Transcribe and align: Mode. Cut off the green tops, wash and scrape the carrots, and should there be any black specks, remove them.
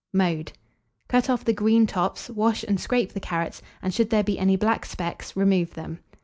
Mode. 0.13 0.53
Cut 1.09 1.29
off 1.29 1.45
the 1.45 1.53
green 1.53 1.85
tops, 1.85 2.27
wash 2.27 2.63
and 2.63 2.79
scrape 2.79 3.13
the 3.13 3.19
carrots, 3.19 3.61
and 3.83 3.93
should 3.93 4.09
there 4.09 4.23
be 4.23 4.39
any 4.39 4.55
black 4.55 4.83
specks, 4.83 5.35
remove 5.35 5.75
them. 5.75 5.99